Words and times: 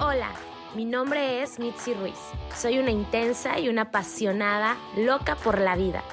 Hola, 0.00 0.30
mi 0.76 0.84
nombre 0.84 1.42
es 1.42 1.58
Mitzi 1.58 1.92
Ruiz. 1.92 2.20
Soy 2.54 2.78
una 2.78 2.92
intensa 2.92 3.58
y 3.58 3.68
una 3.68 3.82
apasionada 3.82 4.76
loca 4.96 5.34
por 5.34 5.58
la 5.58 5.74
vida. 5.74 6.04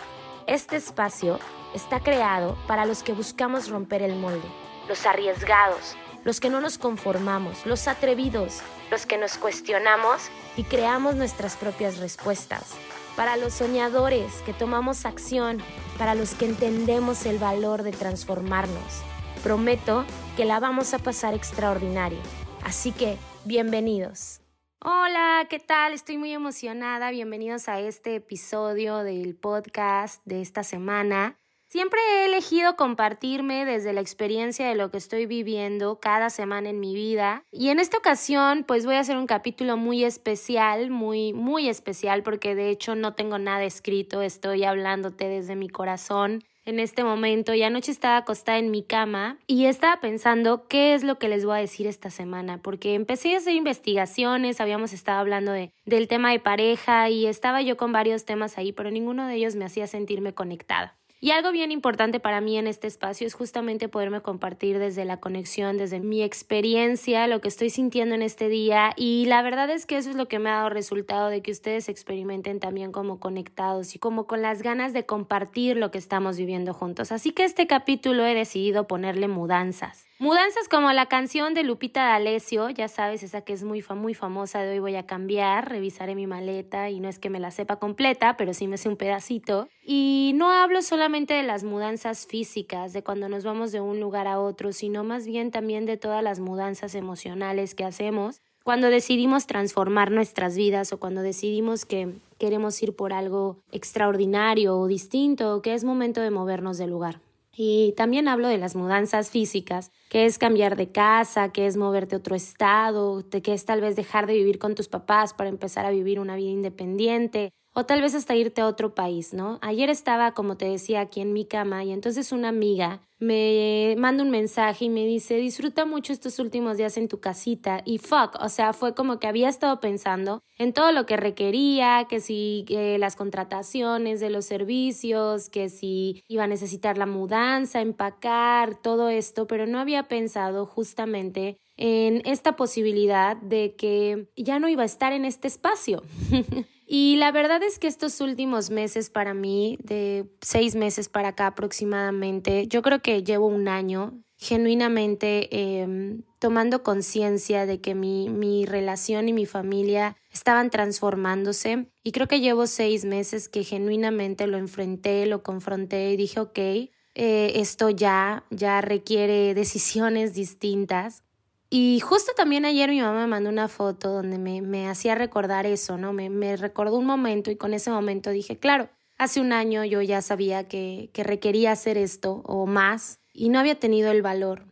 Este 0.48 0.76
espacio 0.76 1.38
está 1.76 2.00
creado 2.00 2.58
para 2.66 2.88
los 2.88 3.04
que 3.04 3.14
buscamos 3.14 3.70
romper 3.70 4.02
el 4.02 4.16
molde, 4.16 4.48
los 4.88 5.06
arriesgados, 5.06 5.96
los 6.24 6.40
que 6.40 6.50
no 6.50 6.62
nos 6.62 6.80
conformamos, 6.80 7.64
los 7.68 7.88
atrevidos, 7.88 8.62
los 8.90 9.06
que 9.06 9.20
nos 9.20 9.38
cuestionamos 9.38 10.32
y 10.58 10.64
creamos 10.64 11.14
nuestras 11.14 11.56
propias 11.56 12.00
respuestas. 12.00 12.74
Para 13.16 13.38
los 13.38 13.54
soñadores 13.54 14.34
que 14.48 14.54
tomamos 14.54 15.06
acción, 15.06 15.62
para 16.00 16.16
los 16.16 16.34
que 16.34 16.46
entendemos 16.46 17.28
el 17.28 17.38
valor 17.38 17.84
de 17.84 17.92
transformarnos. 17.92 19.04
Prometo 19.44 20.06
que 20.36 20.46
la 20.46 20.60
vamos 20.60 20.96
a 20.96 20.98
pasar 20.98 21.36
extraordinario. 21.36 22.20
Así 22.64 22.92
que 22.92 23.20
bienvenidos. 23.46 24.42
Hola, 24.82 25.46
¿qué 25.50 25.60
tal? 25.60 25.94
Estoy 25.94 26.18
muy 26.18 26.34
emocionada. 26.34 27.12
Bienvenidos 27.12 27.70
a 27.70 27.80
este 27.80 28.16
episodio 28.16 29.04
del 29.04 29.36
podcast 29.36 30.22
de 30.26 30.42
esta 30.42 30.64
semana. 30.64 31.38
Siempre 31.68 32.00
he 32.00 32.26
elegido 32.26 32.76
compartirme 32.76 33.66
desde 33.66 33.94
la 33.94 34.02
experiencia 34.02 34.68
de 34.68 34.76
lo 34.76 34.92
que 34.92 34.98
estoy 34.98 35.26
viviendo 35.26 36.00
cada 36.00 36.30
semana 36.30 36.70
en 36.70 36.80
mi 36.80 36.94
vida. 36.94 37.44
Y 37.52 37.70
en 37.70 37.80
esta 37.80 37.98
ocasión, 37.98 38.64
pues 38.64 38.86
voy 38.86 38.96
a 38.96 39.00
hacer 39.00 39.18
un 39.18 39.28
capítulo 39.28 39.76
muy 39.76 40.04
especial, 40.04 40.90
muy, 40.90 41.34
muy 41.34 41.68
especial, 41.68 42.24
porque 42.24 42.56
de 42.56 42.70
hecho 42.70 42.96
no 42.96 43.14
tengo 43.14 43.40
nada 43.40 43.64
escrito, 43.64 44.22
estoy 44.22 44.64
hablándote 44.64 45.28
desde 45.28 45.56
mi 45.56 45.70
corazón 45.70 46.44
en 46.66 46.80
este 46.80 47.04
momento 47.04 47.54
y 47.54 47.64
anoche 47.64 47.92
estaba 47.92 48.18
acostada 48.18 48.58
en 48.58 48.72
mi 48.72 48.84
cama 48.84 49.38
y 49.48 49.66
estaba 49.66 50.00
pensando 50.02 50.68
qué 50.68 50.94
es 50.94 51.04
lo 51.04 51.18
que 51.20 51.30
les 51.30 51.46
voy 51.46 51.58
a 51.58 51.62
decir 51.62 51.88
esta 51.88 52.10
semana, 52.10 52.60
porque 52.62 52.96
empecé 52.96 53.36
a 53.36 53.38
hacer 53.38 53.54
investigaciones, 53.54 54.60
habíamos 54.60 54.92
estado 54.94 55.20
hablando 55.20 55.52
de, 55.52 55.72
del 55.86 56.08
tema 56.08 56.32
de 56.32 56.40
pareja 56.40 57.10
y 57.10 57.28
estaba 57.28 57.62
yo 57.62 57.78
con 57.78 57.92
varios 57.92 58.26
temas 58.26 58.58
ahí, 58.58 58.72
pero 58.72 58.92
ninguno 58.92 59.28
de 59.28 59.36
ellos 59.36 59.56
me 59.56 59.66
hacía 59.66 59.88
sentirme 59.88 60.34
conectada. 60.34 60.96
Y 61.26 61.32
algo 61.32 61.52
bien 61.52 61.72
importante 61.72 62.20
para 62.20 62.40
mí 62.40 62.56
en 62.56 62.68
este 62.68 62.86
espacio 62.86 63.26
es 63.26 63.34
justamente 63.34 63.90
poderme 63.90 64.22
compartir 64.22 64.78
desde 64.78 65.06
la 65.06 65.18
conexión, 65.18 65.76
desde 65.76 66.00
mi 66.00 66.22
experiencia, 66.22 67.26
lo 67.26 67.42
que 67.42 67.48
estoy 67.48 67.72
sintiendo 67.72 68.14
en 68.14 68.22
este 68.22 68.48
día. 68.48 68.92
Y 68.96 69.26
la 69.26 69.42
verdad 69.42 69.72
es 69.72 69.88
que 69.88 69.98
eso 69.98 70.12
es 70.12 70.16
lo 70.16 70.28
que 70.28 70.38
me 70.38 70.52
ha 70.52 70.58
dado 70.58 70.70
resultado 70.70 71.30
de 71.30 71.42
que 71.42 71.50
ustedes 71.50 71.90
experimenten 71.90 72.60
también 72.60 72.92
como 72.92 73.20
conectados 73.20 73.96
y 73.96 73.98
como 73.98 74.28
con 74.28 74.44
las 74.44 74.62
ganas 74.62 74.94
de 74.94 75.08
compartir 75.08 75.78
lo 75.78 75.90
que 75.90 75.98
estamos 75.98 76.38
viviendo 76.38 76.76
juntos. 76.76 77.12
Así 77.12 77.32
que 77.32 77.44
este 77.44 77.66
capítulo 77.66 78.24
he 78.24 78.36
decidido 78.36 78.86
ponerle 78.86 79.28
mudanzas. 79.28 80.06
Mudanzas 80.18 80.70
como 80.70 80.94
la 80.94 81.08
canción 81.08 81.54
de 81.54 81.64
Lupita 81.64 82.06
D'Alessio, 82.06 82.70
ya 82.70 82.88
sabes, 82.88 83.22
esa 83.22 83.42
que 83.42 83.52
es 83.52 83.66
muy, 83.66 83.84
muy 83.96 84.14
famosa 84.14 84.62
de 84.62 84.72
hoy 84.72 84.80
voy 84.80 84.96
a 84.96 85.06
cambiar, 85.06 85.70
revisaré 85.70 86.16
mi 86.16 86.26
maleta 86.26 86.90
y 86.90 87.02
no 87.02 87.10
es 87.10 87.20
que 87.20 87.30
me 87.30 87.42
la 87.42 87.52
sepa 87.52 87.80
completa, 87.80 88.38
pero 88.38 88.54
sí 88.54 88.66
me 88.66 88.78
sé 88.78 88.88
un 88.88 88.96
pedacito. 88.96 89.68
Y 89.84 90.32
no 90.36 90.52
hablo 90.52 90.82
solamente 90.84 91.34
de 91.34 91.44
las 91.44 91.66
mudanzas 91.66 92.28
físicas, 92.28 92.94
de 92.94 93.04
cuando 93.04 93.28
nos 93.28 93.44
vamos 93.44 93.74
de 93.74 93.82
un 93.82 94.00
lugar 94.00 94.28
a 94.28 94.40
otro, 94.40 94.72
sino 94.72 95.04
más 95.04 95.28
bien 95.28 95.52
también 95.52 95.86
de 95.86 95.98
todas 95.98 96.24
las 96.24 96.40
mudanzas 96.40 96.96
emocionales 96.96 97.76
que 97.76 97.84
hacemos 97.84 98.40
cuando 98.64 98.90
decidimos 98.90 99.48
transformar 99.48 100.12
nuestras 100.12 100.56
vidas 100.56 100.94
o 100.94 100.98
cuando 100.98 101.24
decidimos 101.24 101.86
que 101.86 102.14
queremos 102.40 102.82
ir 102.82 102.96
por 102.96 103.12
algo 103.12 103.58
extraordinario 103.74 104.78
o 104.78 104.88
distinto, 104.88 105.62
que 105.62 105.74
es 105.74 105.84
momento 105.84 106.22
de 106.22 106.32
movernos 106.32 106.78
del 106.78 106.92
lugar. 106.92 107.20
Y 107.58 107.94
también 107.96 108.28
hablo 108.28 108.50
de 108.50 108.58
las 108.58 108.76
mudanzas 108.76 109.30
físicas, 109.30 109.92
que 110.10 110.26
es 110.26 110.38
cambiar 110.38 110.76
de 110.76 110.92
casa, 110.92 111.54
que 111.54 111.68
es 111.68 111.78
moverte 111.78 112.16
a 112.16 112.18
otro 112.18 112.36
estado, 112.36 113.24
que 113.30 113.54
es 113.54 113.64
tal 113.64 113.80
vez 113.80 113.96
dejar 113.96 114.28
de 114.28 114.34
vivir 114.34 114.60
con 114.60 114.76
tus 114.76 114.90
papás 114.90 115.34
para 115.34 115.50
empezar 115.50 115.86
a 115.86 115.92
vivir 115.92 116.20
una 116.20 116.36
vida 116.36 116.50
independiente, 116.50 117.54
o 117.76 117.86
tal 117.86 118.02
vez 118.02 118.16
hasta 118.16 118.36
irte 118.36 118.62
a 118.62 118.68
otro 118.68 118.96
país, 118.96 119.34
¿no? 119.34 119.60
Ayer 119.62 119.90
estaba, 119.90 120.34
como 120.34 120.56
te 120.56 120.66
decía, 120.66 121.02
aquí 121.02 121.22
en 121.22 121.34
mi 121.34 121.46
cama 121.46 121.84
y 121.84 121.92
entonces 121.92 122.32
una 122.32 122.48
amiga 122.48 123.02
me 123.20 123.96
manda 123.98 124.24
un 124.24 124.30
mensaje 124.30 124.86
y 124.86 124.90
me 124.90 125.06
dice, 125.06 125.36
disfruta 125.36 125.86
mucho 125.86 126.14
estos 126.14 126.40
últimos 126.40 126.78
días 126.78 126.98
en 126.98 127.08
tu 127.08 127.20
casita 127.20 127.82
y 127.86 127.98
fuck, 127.98 128.38
o 128.40 128.50
sea, 128.50 128.74
fue 128.74 128.94
como 128.96 129.20
que 129.20 129.28
había 129.28 129.50
estado 129.50 129.80
pensando 129.80 130.42
en 130.58 130.74
todo 130.74 130.92
lo 130.92 131.06
que 131.06 131.18
requería, 131.18 132.08
que 132.10 132.20
si 132.22 132.66
las 133.00 133.16
contrataciones 133.16 134.20
de 134.20 134.30
los 134.30 134.46
servicios, 134.46 135.50
que 135.50 135.70
si 135.70 136.24
iba 136.28 136.46
a 136.46 136.48
necesitar 136.48 136.98
la 136.98 137.06
mudanza, 137.06 137.82
empacar, 137.82 138.76
todo 138.82 139.10
esto, 139.10 139.48
pero 139.48 139.66
no 139.66 139.80
había 139.80 140.08
pensado 140.08 140.66
justamente 140.66 141.58
en 141.78 142.22
esta 142.26 142.56
posibilidad 142.56 143.38
de 143.38 143.76
que 143.76 144.30
ya 144.36 144.60
no 144.60 144.70
iba 144.70 144.84
a 144.84 144.86
estar 144.86 145.14
en 145.14 145.26
este 145.26 145.48
espacio. 145.48 146.04
Y 146.88 147.16
la 147.16 147.32
verdad 147.32 147.64
es 147.64 147.80
que 147.80 147.88
estos 147.88 148.22
últimos 148.22 148.70
meses 148.70 149.10
para 149.10 149.34
mí, 149.34 149.78
de 149.84 150.30
seis 150.42 150.76
meses 150.76 151.10
para 151.10 151.30
acá 151.30 151.48
aproximadamente, 151.48 152.68
yo 152.68 152.84
creo 152.84 153.02
que 153.02 153.24
llevo 153.24 153.48
un 153.48 153.68
año 153.68 154.22
genuinamente 154.38 155.80
em, 155.82 156.22
tomando 156.40 156.84
conciencia 156.84 157.66
de 157.66 157.82
que 157.82 157.96
mi, 157.96 158.30
mi 158.30 158.66
relación 158.66 159.30
y 159.30 159.34
mi 159.34 159.46
familia 159.46 160.18
estaban 160.32 160.70
transformándose 160.70 161.88
y 162.04 162.12
creo 162.12 162.28
que 162.28 162.42
llevo 162.42 162.68
seis 162.68 163.06
meses 163.06 163.50
que 163.50 163.64
genuinamente 163.64 164.46
lo 164.46 164.58
enfrenté, 164.58 165.26
lo 165.26 165.42
confronté 165.42 166.12
y 166.12 166.18
dije, 166.18 166.40
ok, 166.40 166.60
eh, 166.60 166.92
esto 167.16 167.90
ya, 167.90 168.46
ya 168.52 168.82
requiere 168.82 169.54
decisiones 169.56 170.36
distintas 170.36 171.25
y 171.70 172.00
justo 172.00 172.32
también 172.36 172.66
ayer 172.66 172.90
mi 172.90 173.02
mamá 173.02 173.22
me 173.22 173.28
mandó 173.28 173.50
una 173.50 173.68
foto 173.68 174.12
donde 174.12 174.38
me, 174.38 174.62
me 174.62 174.88
hacía 174.88 175.16
recordar 175.16 175.66
eso, 175.66 175.98
¿no? 175.98 176.14
Me, 176.14 176.30
me, 176.30 176.58
recordó 176.58 176.98
un 176.98 177.06
momento 177.06 177.52
y 177.52 177.56
con 177.56 177.74
ese 177.74 177.90
momento 177.90 178.30
dije, 178.30 178.58
claro, 178.58 178.90
hace 179.18 179.42
un 179.42 179.52
año 179.52 179.84
yo 179.84 180.02
ya 180.02 180.22
sabía 180.22 180.68
que, 180.68 181.10
que 181.14 181.24
requería 181.24 181.72
hacer 181.72 181.98
esto 181.98 182.44
o 182.46 182.66
más 182.66 183.20
y 183.34 183.50
no 183.50 183.60
había 183.60 183.80
tenido 183.80 184.12
el 184.12 184.22
valor. 184.22 184.66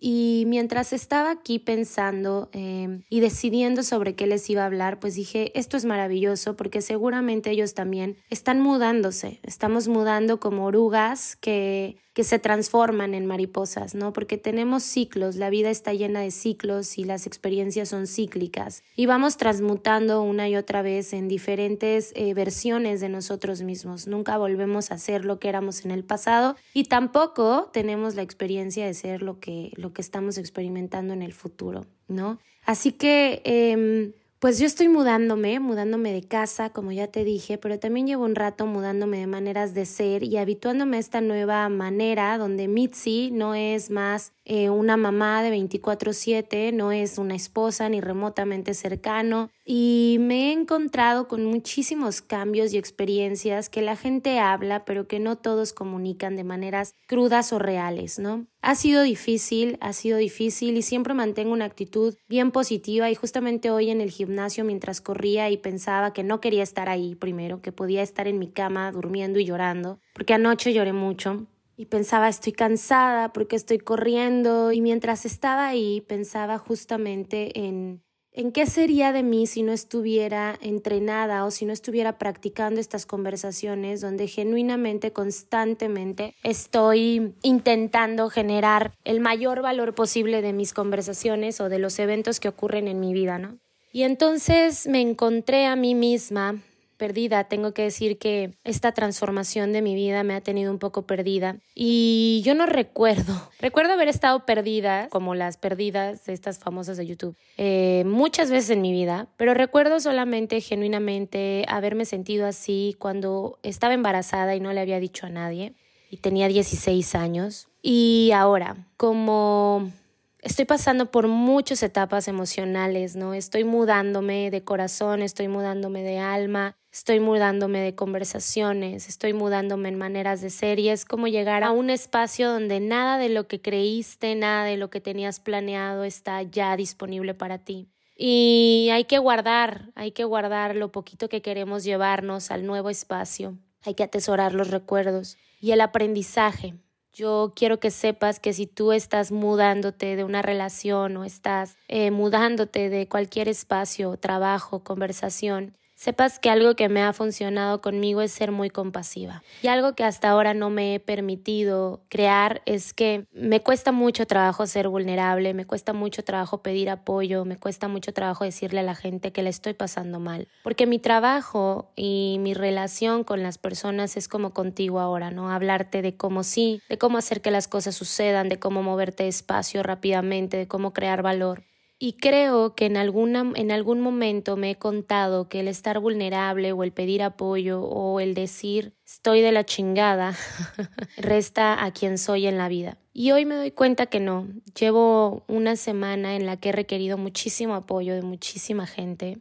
Y 0.00 0.44
mientras 0.46 0.92
estaba 0.92 1.30
aquí 1.30 1.58
pensando 1.58 2.48
em, 2.52 3.02
y 3.10 3.20
decidiendo 3.20 3.82
sobre 3.82 4.14
qué 4.14 4.26
les 4.26 4.48
iba 4.48 4.62
a 4.62 4.66
hablar, 4.66 5.00
pues 5.00 5.14
dije, 5.14 5.58
esto 5.58 5.76
es 5.76 5.84
maravilloso 5.84 6.56
porque 6.56 6.82
seguramente 6.82 7.50
ellos 7.50 7.74
también 7.74 8.16
están 8.30 8.60
mudándose, 8.60 9.40
estamos 9.42 9.88
mudando 9.88 10.38
como 10.38 10.66
orugas 10.66 11.36
que 11.36 11.96
que 12.18 12.24
se 12.24 12.40
transforman 12.40 13.14
en 13.14 13.26
mariposas, 13.26 13.94
¿no? 13.94 14.12
Porque 14.12 14.38
tenemos 14.38 14.82
ciclos, 14.82 15.36
la 15.36 15.50
vida 15.50 15.70
está 15.70 15.92
llena 15.94 16.18
de 16.18 16.32
ciclos 16.32 16.98
y 16.98 17.04
las 17.04 17.28
experiencias 17.28 17.90
son 17.90 18.08
cíclicas 18.08 18.82
y 18.96 19.06
vamos 19.06 19.36
transmutando 19.36 20.22
una 20.22 20.48
y 20.48 20.56
otra 20.56 20.82
vez 20.82 21.12
en 21.12 21.28
diferentes 21.28 22.10
eh, 22.16 22.34
versiones 22.34 23.00
de 23.00 23.08
nosotros 23.08 23.62
mismos. 23.62 24.08
Nunca 24.08 24.36
volvemos 24.36 24.90
a 24.90 24.98
ser 24.98 25.24
lo 25.24 25.38
que 25.38 25.48
éramos 25.48 25.84
en 25.84 25.92
el 25.92 26.02
pasado 26.02 26.56
y 26.74 26.86
tampoco 26.86 27.70
tenemos 27.72 28.16
la 28.16 28.22
experiencia 28.22 28.84
de 28.84 28.94
ser 28.94 29.22
lo 29.22 29.38
que, 29.38 29.70
lo 29.76 29.92
que 29.92 30.02
estamos 30.02 30.38
experimentando 30.38 31.14
en 31.14 31.22
el 31.22 31.32
futuro, 31.32 31.86
¿no? 32.08 32.40
Así 32.64 32.90
que... 32.90 33.42
Em, 33.44 34.12
Pues 34.40 34.60
yo 34.60 34.66
estoy 34.66 34.88
mudándome, 34.88 35.58
mudándome 35.58 36.12
de 36.12 36.22
casa, 36.22 36.70
como 36.70 36.92
ya 36.92 37.08
te 37.08 37.24
dije, 37.24 37.58
pero 37.58 37.80
también 37.80 38.06
llevo 38.06 38.24
un 38.24 38.36
rato 38.36 38.66
mudándome 38.66 39.18
de 39.18 39.26
maneras 39.26 39.74
de 39.74 39.84
ser 39.84 40.22
y 40.22 40.36
habituándome 40.36 40.96
a 40.96 41.00
esta 41.00 41.20
nueva 41.20 41.68
manera 41.68 42.38
donde 42.38 42.68
Mitzi 42.68 43.32
no 43.32 43.56
es 43.56 43.90
más 43.90 44.32
eh, 44.44 44.70
una 44.70 44.96
mamá 44.96 45.42
de 45.42 45.50
24/7, 45.50 46.70
no 46.72 46.92
es 46.92 47.18
una 47.18 47.34
esposa 47.34 47.88
ni 47.88 48.00
remotamente 48.00 48.74
cercano 48.74 49.50
y 49.70 50.16
me 50.18 50.48
he 50.48 50.52
encontrado 50.52 51.28
con 51.28 51.44
muchísimos 51.44 52.22
cambios 52.22 52.72
y 52.72 52.78
experiencias 52.78 53.68
que 53.68 53.82
la 53.82 53.96
gente 53.96 54.38
habla 54.38 54.86
pero 54.86 55.06
que 55.06 55.20
no 55.20 55.36
todos 55.36 55.74
comunican 55.74 56.36
de 56.36 56.42
maneras 56.42 56.94
crudas 57.06 57.52
o 57.52 57.58
reales, 57.58 58.18
¿no? 58.18 58.46
Ha 58.62 58.74
sido 58.76 59.02
difícil, 59.02 59.76
ha 59.82 59.92
sido 59.92 60.16
difícil 60.16 60.78
y 60.78 60.80
siempre 60.80 61.12
mantengo 61.12 61.52
una 61.52 61.66
actitud 61.66 62.16
bien 62.30 62.50
positiva 62.50 63.10
y 63.10 63.14
justamente 63.14 63.70
hoy 63.70 63.90
en 63.90 64.00
el 64.00 64.10
gimnasio 64.10 64.64
mientras 64.64 65.02
corría 65.02 65.50
y 65.50 65.58
pensaba 65.58 66.14
que 66.14 66.24
no 66.24 66.40
quería 66.40 66.62
estar 66.62 66.88
ahí 66.88 67.14
primero, 67.14 67.60
que 67.60 67.70
podía 67.70 68.02
estar 68.02 68.26
en 68.26 68.38
mi 68.38 68.48
cama 68.48 68.90
durmiendo 68.90 69.38
y 69.38 69.44
llorando, 69.44 70.00
porque 70.14 70.32
anoche 70.32 70.72
lloré 70.72 70.94
mucho 70.94 71.46
y 71.76 71.84
pensaba 71.84 72.30
estoy 72.30 72.54
cansada 72.54 73.34
porque 73.34 73.56
estoy 73.56 73.80
corriendo 73.80 74.72
y 74.72 74.80
mientras 74.80 75.26
estaba 75.26 75.68
ahí 75.68 76.00
pensaba 76.00 76.56
justamente 76.56 77.66
en 77.66 78.02
¿En 78.38 78.52
qué 78.52 78.66
sería 78.66 79.10
de 79.10 79.24
mí 79.24 79.48
si 79.48 79.64
no 79.64 79.72
estuviera 79.72 80.56
entrenada 80.62 81.44
o 81.44 81.50
si 81.50 81.64
no 81.64 81.72
estuviera 81.72 82.18
practicando 82.18 82.80
estas 82.80 83.04
conversaciones 83.04 84.00
donde 84.00 84.28
genuinamente, 84.28 85.12
constantemente 85.12 86.36
estoy 86.44 87.34
intentando 87.42 88.30
generar 88.30 88.92
el 89.02 89.18
mayor 89.18 89.60
valor 89.60 89.96
posible 89.96 90.40
de 90.40 90.52
mis 90.52 90.72
conversaciones 90.72 91.60
o 91.60 91.68
de 91.68 91.80
los 91.80 91.98
eventos 91.98 92.38
que 92.38 92.46
ocurren 92.46 92.86
en 92.86 93.00
mi 93.00 93.12
vida, 93.12 93.38
¿no? 93.38 93.58
Y 93.92 94.04
entonces 94.04 94.86
me 94.86 95.00
encontré 95.00 95.66
a 95.66 95.74
mí 95.74 95.96
misma 95.96 96.62
perdida. 96.98 97.44
Tengo 97.44 97.72
que 97.72 97.82
decir 97.82 98.18
que 98.18 98.50
esta 98.64 98.92
transformación 98.92 99.72
de 99.72 99.80
mi 99.80 99.94
vida 99.94 100.22
me 100.24 100.34
ha 100.34 100.42
tenido 100.42 100.70
un 100.70 100.78
poco 100.78 101.06
perdida 101.06 101.56
y 101.74 102.42
yo 102.44 102.54
no 102.54 102.66
recuerdo. 102.66 103.34
Recuerdo 103.60 103.94
haber 103.94 104.08
estado 104.08 104.44
perdida, 104.44 105.08
como 105.08 105.34
las 105.34 105.56
perdidas 105.56 106.26
de 106.26 106.32
estas 106.34 106.58
famosas 106.58 106.96
de 106.96 107.06
YouTube, 107.06 107.36
eh, 107.56 108.04
muchas 108.06 108.50
veces 108.50 108.70
en 108.70 108.82
mi 108.82 108.92
vida, 108.92 109.28
pero 109.36 109.54
recuerdo 109.54 110.00
solamente, 110.00 110.60
genuinamente, 110.60 111.64
haberme 111.68 112.04
sentido 112.04 112.46
así 112.46 112.96
cuando 112.98 113.58
estaba 113.62 113.94
embarazada 113.94 114.54
y 114.54 114.60
no 114.60 114.72
le 114.72 114.80
había 114.80 115.00
dicho 115.00 115.26
a 115.26 115.30
nadie 115.30 115.74
y 116.10 116.18
tenía 116.18 116.48
16 116.48 117.14
años. 117.14 117.68
Y 117.82 118.30
ahora, 118.34 118.86
como 118.96 119.92
estoy 120.40 120.64
pasando 120.64 121.10
por 121.10 121.28
muchas 121.28 121.82
etapas 121.82 122.28
emocionales, 122.28 123.16
¿no? 123.16 123.34
Estoy 123.34 123.64
mudándome 123.64 124.50
de 124.50 124.64
corazón, 124.64 125.22
estoy 125.22 125.48
mudándome 125.48 126.02
de 126.02 126.18
alma, 126.18 126.76
estoy 126.92 127.20
mudándome 127.20 127.80
de 127.80 127.94
conversaciones, 127.94 129.08
estoy 129.08 129.32
mudándome 129.32 129.88
en 129.88 129.98
maneras 129.98 130.40
de 130.40 130.50
ser 130.50 130.78
y 130.78 130.88
es 130.88 131.04
como 131.04 131.28
llegar 131.28 131.64
a 131.64 131.72
un 131.72 131.90
espacio 131.90 132.50
donde 132.50 132.80
nada 132.80 133.18
de 133.18 133.28
lo 133.28 133.46
que 133.46 133.60
creíste, 133.60 134.34
nada 134.34 134.64
de 134.64 134.76
lo 134.76 134.90
que 134.90 135.00
tenías 135.00 135.40
planeado 135.40 136.04
está 136.04 136.42
ya 136.42 136.76
disponible 136.76 137.34
para 137.34 137.58
ti. 137.58 137.88
Y 138.16 138.88
hay 138.92 139.04
que 139.04 139.18
guardar, 139.18 139.92
hay 139.94 140.10
que 140.10 140.24
guardar 140.24 140.74
lo 140.74 140.90
poquito 140.90 141.28
que 141.28 141.40
queremos 141.40 141.84
llevarnos 141.84 142.50
al 142.50 142.66
nuevo 142.66 142.90
espacio. 142.90 143.56
Hay 143.84 143.94
que 143.94 144.02
atesorar 144.02 144.54
los 144.54 144.70
recuerdos 144.70 145.36
y 145.60 145.70
el 145.70 145.80
aprendizaje. 145.80 146.74
Yo 147.18 147.52
quiero 147.56 147.80
que 147.80 147.90
sepas 147.90 148.38
que 148.38 148.52
si 148.52 148.68
tú 148.68 148.92
estás 148.92 149.32
mudándote 149.32 150.14
de 150.14 150.22
una 150.22 150.40
relación 150.40 151.16
o 151.16 151.24
estás 151.24 151.76
eh, 151.88 152.12
mudándote 152.12 152.90
de 152.90 153.08
cualquier 153.08 153.48
espacio, 153.48 154.16
trabajo, 154.16 154.84
conversación, 154.84 155.76
sepas 155.98 156.38
que 156.38 156.48
algo 156.48 156.76
que 156.76 156.88
me 156.88 157.02
ha 157.02 157.12
funcionado 157.12 157.80
conmigo 157.80 158.22
es 158.22 158.30
ser 158.30 158.52
muy 158.52 158.70
compasiva. 158.70 159.42
Y 159.62 159.66
algo 159.66 159.96
que 159.96 160.04
hasta 160.04 160.30
ahora 160.30 160.54
no 160.54 160.70
me 160.70 160.94
he 160.94 161.00
permitido 161.00 162.04
crear 162.08 162.62
es 162.66 162.94
que 162.94 163.26
me 163.32 163.60
cuesta 163.60 163.90
mucho 163.90 164.24
trabajo 164.24 164.64
ser 164.68 164.88
vulnerable, 164.88 165.54
me 165.54 165.66
cuesta 165.66 165.92
mucho 165.92 166.22
trabajo 166.22 166.62
pedir 166.62 166.88
apoyo, 166.88 167.44
me 167.44 167.58
cuesta 167.58 167.88
mucho 167.88 168.12
trabajo 168.12 168.44
decirle 168.44 168.78
a 168.78 168.84
la 168.84 168.94
gente 168.94 169.32
que 169.32 169.42
la 169.42 169.50
estoy 169.50 169.74
pasando 169.74 170.20
mal. 170.20 170.46
Porque 170.62 170.86
mi 170.86 171.00
trabajo 171.00 171.90
y 171.96 172.36
mi 172.38 172.54
relación 172.54 173.24
con 173.24 173.42
las 173.42 173.58
personas 173.58 174.16
es 174.16 174.28
como 174.28 174.54
contigo 174.54 175.00
ahora, 175.00 175.32
¿no? 175.32 175.50
Hablarte 175.50 176.00
de 176.00 176.16
cómo 176.16 176.44
sí, 176.44 176.80
de 176.88 176.96
cómo 176.96 177.18
hacer 177.18 177.42
que 177.42 177.50
las 177.50 177.66
cosas 177.66 177.96
sucedan, 177.96 178.48
de 178.48 178.60
cómo 178.60 178.84
moverte 178.84 179.24
despacio 179.24 179.82
rápidamente, 179.82 180.58
de 180.58 180.68
cómo 180.68 180.92
crear 180.92 181.22
valor. 181.22 181.64
Y 182.00 182.12
creo 182.12 182.76
que 182.76 182.86
en, 182.86 182.96
alguna, 182.96 183.52
en 183.56 183.72
algún 183.72 184.00
momento 184.00 184.56
me 184.56 184.70
he 184.70 184.76
contado 184.76 185.48
que 185.48 185.60
el 185.60 185.68
estar 185.68 185.98
vulnerable 185.98 186.70
o 186.70 186.84
el 186.84 186.92
pedir 186.92 187.24
apoyo 187.24 187.82
o 187.82 188.20
el 188.20 188.34
decir 188.34 188.92
estoy 189.04 189.40
de 189.40 189.50
la 189.50 189.64
chingada 189.64 190.36
resta 191.16 191.84
a 191.84 191.90
quien 191.90 192.18
soy 192.18 192.46
en 192.46 192.56
la 192.56 192.68
vida. 192.68 192.98
Y 193.12 193.32
hoy 193.32 193.46
me 193.46 193.56
doy 193.56 193.72
cuenta 193.72 194.06
que 194.06 194.20
no. 194.20 194.46
Llevo 194.78 195.42
una 195.48 195.74
semana 195.74 196.36
en 196.36 196.46
la 196.46 196.56
que 196.56 196.68
he 196.68 196.72
requerido 196.72 197.18
muchísimo 197.18 197.74
apoyo 197.74 198.14
de 198.14 198.22
muchísima 198.22 198.86
gente 198.86 199.38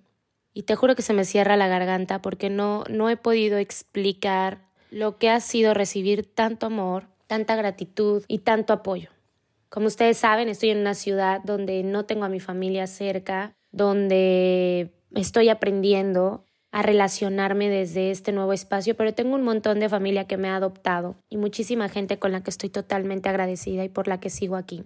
y 0.57 0.63
te 0.63 0.75
juro 0.75 0.95
que 0.95 1.03
se 1.03 1.13
me 1.13 1.25
cierra 1.25 1.57
la 1.57 1.67
garganta 1.67 2.23
porque 2.23 2.49
no, 2.49 2.83
no 2.89 3.11
he 3.11 3.17
podido 3.17 3.59
explicar 3.59 4.65
lo 4.89 5.19
que 5.19 5.29
ha 5.29 5.39
sido 5.41 5.75
recibir 5.75 6.25
tanto 6.25 6.65
amor, 6.65 7.05
tanta 7.27 7.55
gratitud 7.55 8.23
y 8.27 8.39
tanto 8.39 8.73
apoyo. 8.73 9.11
Como 9.69 9.87
ustedes 9.87 10.17
saben, 10.17 10.49
estoy 10.49 10.69
en 10.69 10.79
una 10.79 10.93
ciudad 10.93 11.41
donde 11.43 11.83
no 11.83 12.05
tengo 12.05 12.25
a 12.25 12.29
mi 12.29 12.39
familia 12.39 12.87
cerca, 12.87 13.55
donde 13.71 14.93
estoy 15.13 15.49
aprendiendo 15.49 16.45
a 16.71 16.81
relacionarme 16.81 17.69
desde 17.69 18.11
este 18.11 18.31
nuevo 18.31 18.53
espacio, 18.53 18.95
pero 18.95 19.13
tengo 19.13 19.35
un 19.35 19.43
montón 19.43 19.79
de 19.79 19.89
familia 19.89 20.27
que 20.27 20.37
me 20.37 20.49
ha 20.49 20.55
adoptado 20.55 21.15
y 21.29 21.37
muchísima 21.37 21.89
gente 21.89 22.19
con 22.19 22.31
la 22.31 22.43
que 22.43 22.49
estoy 22.49 22.69
totalmente 22.69 23.29
agradecida 23.29 23.83
y 23.83 23.89
por 23.89 24.07
la 24.07 24.19
que 24.19 24.29
sigo 24.29 24.55
aquí. 24.55 24.83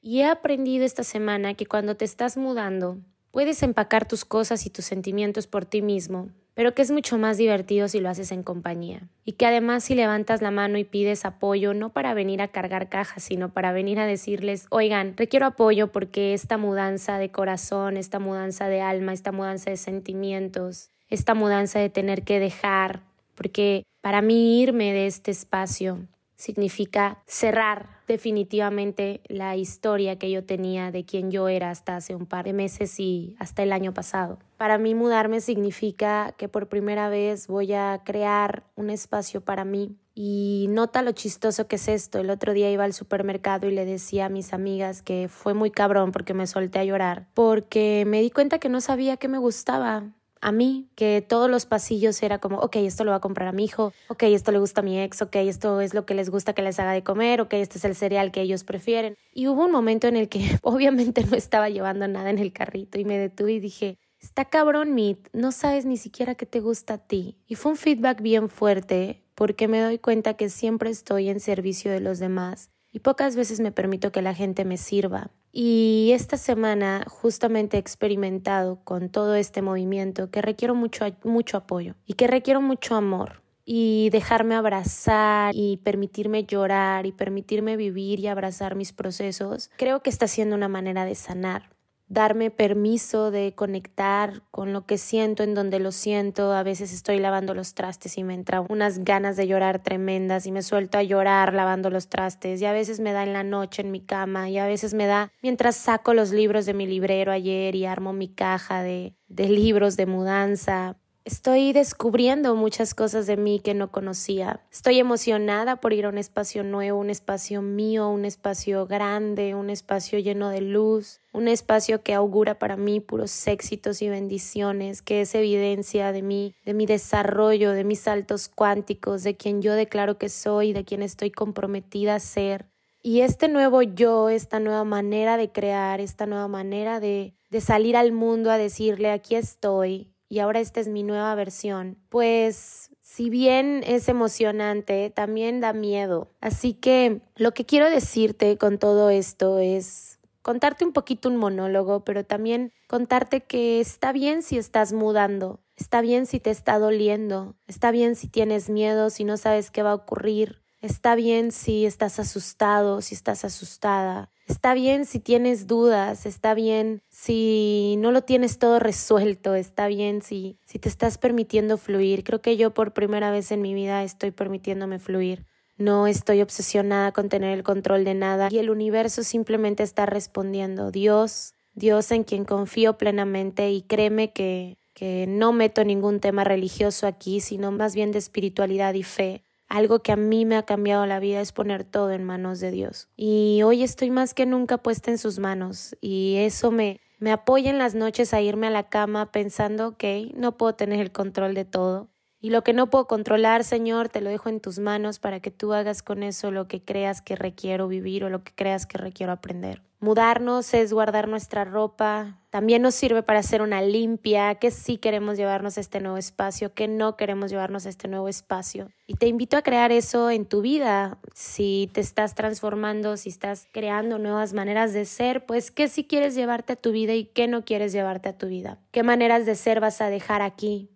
Y 0.00 0.20
he 0.20 0.26
aprendido 0.26 0.84
esta 0.84 1.04
semana 1.04 1.54
que 1.54 1.66
cuando 1.66 1.96
te 1.96 2.04
estás 2.04 2.36
mudando, 2.36 2.98
puedes 3.30 3.62
empacar 3.62 4.06
tus 4.06 4.24
cosas 4.24 4.64
y 4.66 4.70
tus 4.70 4.84
sentimientos 4.84 5.46
por 5.46 5.64
ti 5.64 5.82
mismo, 5.82 6.30
pero 6.58 6.74
que 6.74 6.82
es 6.82 6.90
mucho 6.90 7.18
más 7.18 7.36
divertido 7.36 7.86
si 7.86 8.00
lo 8.00 8.08
haces 8.08 8.32
en 8.32 8.42
compañía. 8.42 9.02
Y 9.24 9.34
que 9.34 9.46
además 9.46 9.84
si 9.84 9.94
levantas 9.94 10.42
la 10.42 10.50
mano 10.50 10.76
y 10.76 10.82
pides 10.82 11.24
apoyo, 11.24 11.72
no 11.72 11.92
para 11.92 12.14
venir 12.14 12.42
a 12.42 12.48
cargar 12.48 12.88
cajas, 12.88 13.22
sino 13.22 13.52
para 13.52 13.70
venir 13.70 14.00
a 14.00 14.06
decirles, 14.06 14.66
oigan, 14.70 15.16
requiero 15.16 15.46
apoyo 15.46 15.92
porque 15.92 16.34
esta 16.34 16.58
mudanza 16.58 17.16
de 17.18 17.30
corazón, 17.30 17.96
esta 17.96 18.18
mudanza 18.18 18.66
de 18.66 18.80
alma, 18.80 19.12
esta 19.12 19.30
mudanza 19.30 19.70
de 19.70 19.76
sentimientos, 19.76 20.90
esta 21.08 21.34
mudanza 21.34 21.78
de 21.78 21.90
tener 21.90 22.24
que 22.24 22.40
dejar, 22.40 23.02
porque 23.36 23.84
para 24.00 24.20
mí 24.20 24.60
irme 24.60 24.92
de 24.92 25.06
este 25.06 25.30
espacio 25.30 26.08
significa 26.38 27.18
cerrar 27.26 27.98
definitivamente 28.06 29.20
la 29.26 29.56
historia 29.56 30.18
que 30.18 30.30
yo 30.30 30.44
tenía 30.44 30.90
de 30.90 31.04
quien 31.04 31.30
yo 31.30 31.48
era 31.48 31.70
hasta 31.70 31.96
hace 31.96 32.14
un 32.14 32.26
par 32.26 32.46
de 32.46 32.52
meses 32.52 32.98
y 33.00 33.36
hasta 33.38 33.62
el 33.62 33.72
año 33.72 33.92
pasado. 33.92 34.38
Para 34.56 34.78
mí 34.78 34.94
mudarme 34.94 35.40
significa 35.40 36.34
que 36.38 36.48
por 36.48 36.68
primera 36.68 37.08
vez 37.08 37.48
voy 37.48 37.74
a 37.74 38.00
crear 38.04 38.62
un 38.76 38.88
espacio 38.88 39.40
para 39.40 39.64
mí 39.64 39.96
y 40.14 40.66
nota 40.70 41.02
lo 41.02 41.12
chistoso 41.12 41.66
que 41.66 41.76
es 41.76 41.88
esto. 41.88 42.18
El 42.18 42.30
otro 42.30 42.52
día 42.52 42.70
iba 42.70 42.84
al 42.84 42.92
supermercado 42.92 43.68
y 43.68 43.72
le 43.72 43.84
decía 43.84 44.26
a 44.26 44.30
mis 44.30 44.52
amigas 44.52 45.02
que 45.02 45.28
fue 45.28 45.54
muy 45.54 45.70
cabrón 45.70 46.12
porque 46.12 46.34
me 46.34 46.46
solté 46.46 46.78
a 46.78 46.84
llorar 46.84 47.26
porque 47.34 48.04
me 48.06 48.20
di 48.20 48.30
cuenta 48.30 48.58
que 48.58 48.68
no 48.68 48.80
sabía 48.80 49.16
qué 49.16 49.28
me 49.28 49.38
gustaba 49.38 50.04
a 50.40 50.52
mí, 50.52 50.88
que 50.94 51.24
todos 51.26 51.50
los 51.50 51.66
pasillos 51.66 52.22
era 52.22 52.38
como, 52.38 52.58
ok, 52.58 52.76
esto 52.76 53.04
lo 53.04 53.10
va 53.10 53.18
a 53.18 53.20
comprar 53.20 53.48
a 53.48 53.52
mi 53.52 53.64
hijo, 53.64 53.92
ok, 54.08 54.24
esto 54.24 54.52
le 54.52 54.58
gusta 54.58 54.80
a 54.80 54.84
mi 54.84 55.00
ex, 55.00 55.22
ok, 55.22 55.36
esto 55.36 55.80
es 55.80 55.94
lo 55.94 56.06
que 56.06 56.14
les 56.14 56.30
gusta 56.30 56.52
que 56.52 56.62
les 56.62 56.78
haga 56.78 56.92
de 56.92 57.02
comer, 57.02 57.40
ok, 57.40 57.54
este 57.54 57.78
es 57.78 57.84
el 57.84 57.94
cereal 57.94 58.30
que 58.30 58.40
ellos 58.40 58.64
prefieren. 58.64 59.16
Y 59.32 59.48
hubo 59.48 59.64
un 59.64 59.72
momento 59.72 60.06
en 60.06 60.16
el 60.16 60.28
que 60.28 60.40
obviamente 60.62 61.24
no 61.24 61.36
estaba 61.36 61.68
llevando 61.68 62.08
nada 62.08 62.30
en 62.30 62.38
el 62.38 62.52
carrito 62.52 62.98
y 62.98 63.04
me 63.04 63.18
detuve 63.18 63.52
y 63.52 63.60
dije, 63.60 63.98
está 64.20 64.44
cabrón, 64.44 64.94
Meet, 64.94 65.28
no 65.32 65.52
sabes 65.52 65.84
ni 65.84 65.96
siquiera 65.96 66.34
qué 66.34 66.46
te 66.46 66.60
gusta 66.60 66.94
a 66.94 66.98
ti. 66.98 67.36
Y 67.46 67.54
fue 67.54 67.72
un 67.72 67.78
feedback 67.78 68.20
bien 68.20 68.48
fuerte 68.48 69.24
porque 69.34 69.68
me 69.68 69.80
doy 69.80 69.98
cuenta 69.98 70.34
que 70.34 70.48
siempre 70.48 70.90
estoy 70.90 71.28
en 71.28 71.40
servicio 71.40 71.92
de 71.92 72.00
los 72.00 72.18
demás 72.18 72.70
y 72.92 73.00
pocas 73.00 73.36
veces 73.36 73.60
me 73.60 73.72
permito 73.72 74.12
que 74.12 74.22
la 74.22 74.34
gente 74.34 74.64
me 74.64 74.76
sirva. 74.76 75.30
Y 75.52 76.10
esta 76.12 76.36
semana 76.36 77.04
justamente 77.08 77.76
he 77.76 77.80
experimentado 77.80 78.80
con 78.84 79.08
todo 79.08 79.34
este 79.34 79.62
movimiento 79.62 80.30
que 80.30 80.42
requiero 80.42 80.74
mucho, 80.74 81.06
mucho 81.24 81.56
apoyo 81.56 81.94
y 82.06 82.14
que 82.14 82.26
requiero 82.26 82.60
mucho 82.60 82.94
amor 82.94 83.42
y 83.64 84.08
dejarme 84.10 84.54
abrazar 84.54 85.54
y 85.54 85.76
permitirme 85.78 86.44
llorar 86.44 87.04
y 87.04 87.12
permitirme 87.12 87.76
vivir 87.76 88.18
y 88.18 88.26
abrazar 88.26 88.74
mis 88.76 88.94
procesos, 88.94 89.70
creo 89.76 90.02
que 90.02 90.08
está 90.08 90.26
siendo 90.26 90.56
una 90.56 90.68
manera 90.68 91.04
de 91.04 91.14
sanar. 91.14 91.68
Darme 92.08 92.50
permiso 92.50 93.30
de 93.30 93.54
conectar 93.54 94.42
con 94.50 94.72
lo 94.72 94.86
que 94.86 94.98
siento 94.98 95.42
en 95.42 95.54
donde 95.54 95.78
lo 95.78 95.92
siento. 95.92 96.52
A 96.52 96.62
veces 96.62 96.92
estoy 96.92 97.18
lavando 97.18 97.54
los 97.54 97.74
trastes 97.74 98.16
y 98.18 98.24
me 98.24 98.34
entran 98.34 98.66
unas 98.68 99.04
ganas 99.04 99.36
de 99.36 99.46
llorar 99.46 99.82
tremendas 99.82 100.46
y 100.46 100.52
me 100.52 100.62
suelto 100.62 100.98
a 100.98 101.02
llorar 101.02 101.52
lavando 101.54 101.90
los 101.90 102.08
trastes 102.08 102.60
y 102.60 102.64
a 102.64 102.72
veces 102.72 103.00
me 103.00 103.12
da 103.12 103.22
en 103.22 103.32
la 103.32 103.44
noche 103.44 103.82
en 103.82 103.90
mi 103.90 104.00
cama 104.00 104.48
y 104.48 104.58
a 104.58 104.66
veces 104.66 104.94
me 104.94 105.06
da 105.06 105.32
mientras 105.42 105.76
saco 105.76 106.14
los 106.14 106.32
libros 106.32 106.66
de 106.66 106.74
mi 106.74 106.86
librero 106.86 107.32
ayer 107.32 107.74
y 107.74 107.84
armo 107.84 108.12
mi 108.12 108.28
caja 108.28 108.82
de, 108.82 109.14
de 109.28 109.48
libros 109.48 109.96
de 109.96 110.06
mudanza. 110.06 110.96
Estoy 111.28 111.74
descubriendo 111.74 112.54
muchas 112.54 112.94
cosas 112.94 113.26
de 113.26 113.36
mí 113.36 113.60
que 113.60 113.74
no 113.74 113.92
conocía. 113.92 114.62
Estoy 114.72 114.98
emocionada 114.98 115.76
por 115.76 115.92
ir 115.92 116.06
a 116.06 116.08
un 116.08 116.16
espacio 116.16 116.64
nuevo, 116.64 116.98
un 116.98 117.10
espacio 117.10 117.60
mío, 117.60 118.08
un 118.08 118.24
espacio 118.24 118.86
grande, 118.86 119.54
un 119.54 119.68
espacio 119.68 120.18
lleno 120.20 120.48
de 120.48 120.62
luz, 120.62 121.20
un 121.34 121.46
espacio 121.48 122.02
que 122.02 122.14
augura 122.14 122.58
para 122.58 122.78
mí 122.78 123.00
puros 123.00 123.46
éxitos 123.46 124.00
y 124.00 124.08
bendiciones, 124.08 125.02
que 125.02 125.20
es 125.20 125.34
evidencia 125.34 126.12
de 126.12 126.22
mí, 126.22 126.54
de 126.64 126.72
mi 126.72 126.86
desarrollo, 126.86 127.72
de 127.72 127.84
mis 127.84 128.00
saltos 128.00 128.48
cuánticos, 128.48 129.22
de 129.22 129.36
quien 129.36 129.60
yo 129.60 129.74
declaro 129.74 130.16
que 130.16 130.30
soy, 130.30 130.72
de 130.72 130.86
quien 130.86 131.02
estoy 131.02 131.30
comprometida 131.30 132.14
a 132.14 132.20
ser. 132.20 132.70
Y 133.02 133.20
este 133.20 133.48
nuevo 133.48 133.82
yo, 133.82 134.30
esta 134.30 134.60
nueva 134.60 134.84
manera 134.84 135.36
de 135.36 135.52
crear, 135.52 136.00
esta 136.00 136.24
nueva 136.24 136.48
manera 136.48 137.00
de, 137.00 137.34
de 137.50 137.60
salir 137.60 137.98
al 137.98 138.12
mundo 138.12 138.50
a 138.50 138.56
decirle 138.56 139.10
aquí 139.10 139.34
estoy, 139.34 140.14
y 140.28 140.40
ahora 140.40 140.60
esta 140.60 140.80
es 140.80 140.88
mi 140.88 141.02
nueva 141.02 141.34
versión, 141.34 141.98
pues 142.08 142.90
si 143.00 143.30
bien 143.30 143.82
es 143.86 144.08
emocionante, 144.08 145.10
también 145.10 145.60
da 145.60 145.72
miedo. 145.72 146.30
Así 146.40 146.74
que 146.74 147.22
lo 147.36 147.52
que 147.52 147.64
quiero 147.64 147.88
decirte 147.90 148.58
con 148.58 148.78
todo 148.78 149.10
esto 149.10 149.58
es 149.58 150.18
contarte 150.42 150.84
un 150.84 150.92
poquito 150.92 151.28
un 151.28 151.36
monólogo, 151.36 152.04
pero 152.04 152.24
también 152.24 152.72
contarte 152.86 153.42
que 153.42 153.80
está 153.80 154.12
bien 154.12 154.42
si 154.42 154.58
estás 154.58 154.92
mudando, 154.92 155.60
está 155.76 156.00
bien 156.00 156.26
si 156.26 156.40
te 156.40 156.50
está 156.50 156.78
doliendo, 156.78 157.56
está 157.66 157.90
bien 157.90 158.14
si 158.14 158.28
tienes 158.28 158.70
miedo, 158.70 159.10
si 159.10 159.24
no 159.24 159.36
sabes 159.36 159.70
qué 159.70 159.82
va 159.82 159.92
a 159.92 159.96
ocurrir, 159.96 160.62
está 160.80 161.14
bien 161.14 161.52
si 161.52 161.86
estás 161.86 162.18
asustado, 162.18 163.00
si 163.00 163.14
estás 163.14 163.44
asustada, 163.44 164.30
Está 164.48 164.72
bien 164.72 165.04
si 165.04 165.20
tienes 165.20 165.66
dudas, 165.66 166.24
está 166.24 166.54
bien 166.54 167.02
si 167.10 167.96
no 167.98 168.12
lo 168.12 168.22
tienes 168.22 168.58
todo 168.58 168.78
resuelto, 168.78 169.54
está 169.54 169.88
bien 169.88 170.22
si, 170.22 170.58
si 170.64 170.78
te 170.78 170.88
estás 170.88 171.18
permitiendo 171.18 171.76
fluir. 171.76 172.24
Creo 172.24 172.40
que 172.40 172.56
yo 172.56 172.72
por 172.72 172.94
primera 172.94 173.30
vez 173.30 173.52
en 173.52 173.60
mi 173.60 173.74
vida 173.74 174.02
estoy 174.04 174.30
permitiéndome 174.30 175.00
fluir. 175.00 175.44
No 175.76 176.06
estoy 176.06 176.40
obsesionada 176.40 177.12
con 177.12 177.28
tener 177.28 177.58
el 177.58 177.62
control 177.62 178.04
de 178.04 178.14
nada 178.14 178.48
y 178.50 178.56
el 178.56 178.70
universo 178.70 179.22
simplemente 179.22 179.82
está 179.82 180.06
respondiendo. 180.06 180.90
Dios, 180.90 181.52
Dios 181.74 182.10
en 182.10 182.24
quien 182.24 182.46
confío 182.46 182.96
plenamente 182.96 183.70
y 183.70 183.82
créeme 183.82 184.32
que, 184.32 184.78
que 184.94 185.26
no 185.28 185.52
meto 185.52 185.84
ningún 185.84 186.20
tema 186.20 186.44
religioso 186.44 187.06
aquí, 187.06 187.40
sino 187.40 187.70
más 187.70 187.94
bien 187.94 188.12
de 188.12 188.18
espiritualidad 188.18 188.94
y 188.94 189.02
fe. 189.02 189.42
Algo 189.68 190.00
que 190.00 190.12
a 190.12 190.16
mí 190.16 190.44
me 190.44 190.56
ha 190.56 190.64
cambiado 190.64 191.04
la 191.06 191.20
vida 191.20 191.40
es 191.40 191.52
poner 191.52 191.84
todo 191.84 192.10
en 192.12 192.24
manos 192.24 192.58
de 192.58 192.70
Dios. 192.70 193.08
Y 193.16 193.62
hoy 193.62 193.82
estoy 193.82 194.10
más 194.10 194.32
que 194.32 194.46
nunca 194.46 194.78
puesta 194.78 195.10
en 195.10 195.18
sus 195.18 195.38
manos 195.38 195.96
y 196.00 196.36
eso 196.38 196.70
me, 196.70 197.00
me 197.18 197.32
apoya 197.32 197.70
en 197.70 197.78
las 197.78 197.94
noches 197.94 198.32
a 198.32 198.40
irme 198.40 198.68
a 198.68 198.70
la 198.70 198.88
cama 198.88 199.30
pensando, 199.30 199.88
ok, 199.88 200.04
no 200.34 200.56
puedo 200.56 200.74
tener 200.74 201.00
el 201.00 201.12
control 201.12 201.54
de 201.54 201.64
todo. 201.66 202.08
Y 202.40 202.50
lo 202.50 202.62
que 202.62 202.72
no 202.72 202.88
puedo 202.88 203.06
controlar, 203.06 203.64
Señor, 203.64 204.08
te 204.08 204.20
lo 204.20 204.30
dejo 204.30 204.48
en 204.48 204.60
tus 204.60 204.78
manos 204.78 205.18
para 205.18 205.40
que 205.40 205.50
tú 205.50 205.72
hagas 205.72 206.02
con 206.02 206.22
eso 206.22 206.52
lo 206.52 206.68
que 206.68 206.80
creas 206.80 207.20
que 207.20 207.34
requiero 207.34 207.88
vivir 207.88 208.22
o 208.24 208.30
lo 208.30 208.44
que 208.44 208.52
creas 208.54 208.86
que 208.86 208.96
requiero 208.96 209.32
aprender. 209.32 209.82
Mudarnos 210.00 210.74
es 210.74 210.92
guardar 210.92 211.26
nuestra 211.26 211.64
ropa. 211.64 212.38
También 212.50 212.82
nos 212.82 212.94
sirve 212.94 213.24
para 213.24 213.40
hacer 213.40 213.62
una 213.62 213.82
limpia, 213.82 214.54
que 214.54 214.70
sí 214.70 214.96
queremos 214.96 215.36
llevarnos 215.36 215.76
a 215.76 215.80
este 215.80 215.98
nuevo 215.98 216.16
espacio, 216.16 216.72
que 216.72 216.86
no 216.86 217.16
queremos 217.16 217.50
llevarnos 217.50 217.84
a 217.84 217.88
este 217.88 218.06
nuevo 218.06 218.28
espacio. 218.28 218.88
Y 219.08 219.14
te 219.14 219.26
invito 219.26 219.56
a 219.56 219.62
crear 219.62 219.90
eso 219.90 220.30
en 220.30 220.46
tu 220.46 220.60
vida. 220.60 221.18
Si 221.34 221.90
te 221.92 222.00
estás 222.00 222.36
transformando, 222.36 223.16
si 223.16 223.30
estás 223.30 223.66
creando 223.72 224.18
nuevas 224.18 224.52
maneras 224.52 224.92
de 224.92 225.04
ser, 225.04 225.44
pues 225.46 225.72
qué 225.72 225.88
sí 225.88 226.04
quieres 226.04 226.36
llevarte 226.36 226.74
a 226.74 226.76
tu 226.76 226.92
vida 226.92 227.14
y 227.14 227.24
qué 227.24 227.48
no 227.48 227.64
quieres 227.64 227.92
llevarte 227.92 228.28
a 228.28 228.38
tu 228.38 228.46
vida. 228.46 228.78
¿Qué 228.92 229.02
maneras 229.02 229.46
de 229.46 229.56
ser 229.56 229.80
vas 229.80 230.00
a 230.00 230.10
dejar 230.10 230.42
aquí? 230.42 230.90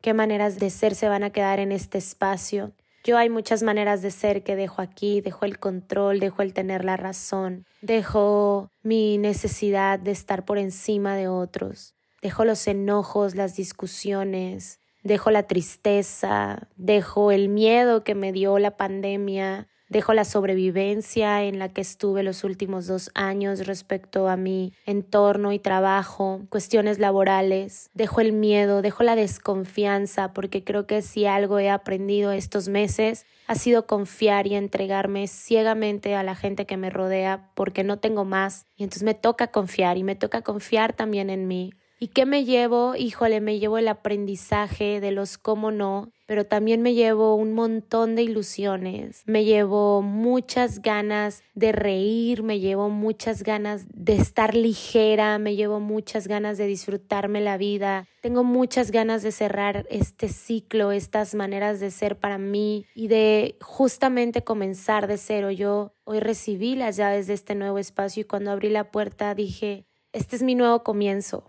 ¿Qué 0.00 0.14
maneras 0.14 0.58
de 0.58 0.70
ser 0.70 0.94
se 0.94 1.10
van 1.10 1.24
a 1.24 1.30
quedar 1.30 1.60
en 1.60 1.72
este 1.72 1.98
espacio? 1.98 2.72
Yo 3.04 3.18
hay 3.18 3.28
muchas 3.28 3.62
maneras 3.62 4.00
de 4.00 4.10
ser 4.10 4.42
que 4.42 4.56
dejo 4.56 4.80
aquí, 4.80 5.20
dejo 5.20 5.44
el 5.44 5.58
control, 5.58 6.20
dejo 6.20 6.40
el 6.40 6.54
tener 6.54 6.86
la 6.86 6.96
razón, 6.96 7.66
dejo 7.82 8.70
mi 8.82 9.18
necesidad 9.18 9.98
de 9.98 10.10
estar 10.10 10.46
por 10.46 10.56
encima 10.56 11.16
de 11.16 11.28
otros, 11.28 11.94
dejo 12.22 12.46
los 12.46 12.66
enojos, 12.66 13.34
las 13.34 13.56
discusiones, 13.56 14.80
dejo 15.02 15.30
la 15.30 15.42
tristeza, 15.42 16.68
dejo 16.76 17.30
el 17.30 17.50
miedo 17.50 18.02
que 18.02 18.14
me 18.14 18.32
dio 18.32 18.58
la 18.58 18.78
pandemia, 18.78 19.68
Dejo 19.90 20.14
la 20.14 20.24
sobrevivencia 20.24 21.42
en 21.42 21.58
la 21.58 21.68
que 21.68 21.80
estuve 21.80 22.22
los 22.22 22.44
últimos 22.44 22.86
dos 22.86 23.10
años 23.14 23.66
respecto 23.66 24.28
a 24.28 24.36
mi 24.36 24.72
entorno 24.86 25.52
y 25.52 25.58
trabajo, 25.58 26.42
cuestiones 26.48 27.00
laborales. 27.00 27.90
Dejo 27.92 28.20
el 28.20 28.32
miedo, 28.32 28.82
dejo 28.82 29.02
la 29.02 29.16
desconfianza, 29.16 30.32
porque 30.32 30.62
creo 30.62 30.86
que 30.86 31.02
si 31.02 31.26
algo 31.26 31.58
he 31.58 31.68
aprendido 31.68 32.30
estos 32.30 32.68
meses 32.68 33.26
ha 33.48 33.56
sido 33.56 33.88
confiar 33.88 34.46
y 34.46 34.54
entregarme 34.54 35.26
ciegamente 35.26 36.14
a 36.14 36.22
la 36.22 36.36
gente 36.36 36.66
que 36.66 36.76
me 36.76 36.88
rodea 36.88 37.50
porque 37.56 37.82
no 37.82 37.98
tengo 37.98 38.24
más 38.24 38.66
y 38.76 38.84
entonces 38.84 39.02
me 39.02 39.14
toca 39.14 39.48
confiar 39.48 39.98
y 39.98 40.04
me 40.04 40.14
toca 40.14 40.42
confiar 40.42 40.92
también 40.92 41.30
en 41.30 41.48
mí. 41.48 41.72
¿Y 42.02 42.08
qué 42.08 42.24
me 42.24 42.46
llevo? 42.46 42.94
Híjole, 42.96 43.42
me 43.42 43.58
llevo 43.58 43.76
el 43.76 43.86
aprendizaje 43.86 45.00
de 45.00 45.10
los 45.10 45.36
cómo 45.36 45.70
no, 45.70 46.12
pero 46.30 46.46
también 46.46 46.80
me 46.80 46.94
llevo 46.94 47.34
un 47.34 47.54
montón 47.54 48.14
de 48.14 48.22
ilusiones, 48.22 49.24
me 49.26 49.44
llevo 49.44 50.00
muchas 50.00 50.80
ganas 50.80 51.42
de 51.54 51.72
reír, 51.72 52.44
me 52.44 52.60
llevo 52.60 52.88
muchas 52.88 53.42
ganas 53.42 53.86
de 53.92 54.14
estar 54.14 54.54
ligera, 54.54 55.40
me 55.40 55.56
llevo 55.56 55.80
muchas 55.80 56.28
ganas 56.28 56.56
de 56.56 56.68
disfrutarme 56.68 57.40
la 57.40 57.56
vida, 57.56 58.06
tengo 58.20 58.44
muchas 58.44 58.92
ganas 58.92 59.24
de 59.24 59.32
cerrar 59.32 59.86
este 59.90 60.28
ciclo, 60.28 60.92
estas 60.92 61.34
maneras 61.34 61.80
de 61.80 61.90
ser 61.90 62.16
para 62.16 62.38
mí 62.38 62.86
y 62.94 63.08
de 63.08 63.56
justamente 63.60 64.44
comenzar 64.44 65.08
de 65.08 65.18
cero. 65.18 65.50
Yo 65.50 65.94
hoy 66.04 66.20
recibí 66.20 66.76
las 66.76 66.96
llaves 66.96 67.26
de 67.26 67.34
este 67.34 67.56
nuevo 67.56 67.80
espacio 67.80 68.20
y 68.20 68.24
cuando 68.26 68.52
abrí 68.52 68.68
la 68.68 68.92
puerta 68.92 69.34
dije, 69.34 69.84
este 70.12 70.36
es 70.36 70.44
mi 70.44 70.54
nuevo 70.54 70.84
comienzo 70.84 71.44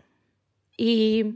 y 0.76 1.36